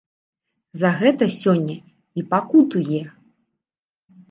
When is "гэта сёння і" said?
1.01-2.25